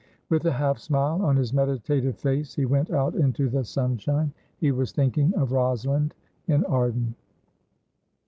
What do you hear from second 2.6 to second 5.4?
went out into the sunshine. He was thinking